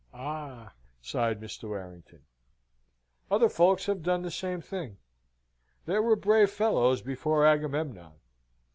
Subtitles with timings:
[0.15, 1.65] "Ah!" sighed Mr.
[1.67, 2.23] Warrington.
[3.29, 4.97] "Other folks have done the same thing.
[5.85, 8.13] There were brave fellows before Agamemnon."